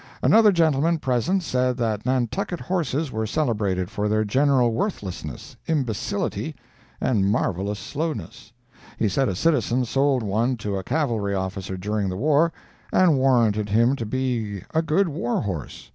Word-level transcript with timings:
Another 0.23 0.51
gentleman 0.51 0.97
present 0.97 1.43
said 1.43 1.77
that 1.77 2.07
Nantucket 2.07 2.59
horses 2.59 3.11
were 3.11 3.27
celebrated 3.27 3.91
for 3.91 4.09
their 4.09 4.25
general 4.25 4.71
worthlessness, 4.73 5.57
imbecility, 5.67 6.55
and 6.99 7.29
marvellous 7.29 7.77
slowness. 7.77 8.51
He 8.97 9.07
said 9.07 9.29
a 9.29 9.35
citizen 9.35 9.85
sold 9.85 10.23
one 10.23 10.57
to 10.57 10.75
a 10.75 10.83
cavalry 10.83 11.35
officer 11.35 11.77
during 11.77 12.09
the 12.09 12.17
war, 12.17 12.51
and 12.91 13.19
warranted 13.19 13.69
him 13.69 13.95
to 13.97 14.05
be 14.07 14.63
a 14.73 14.81
good 14.81 15.07
war 15.07 15.41
horse. 15.43 15.89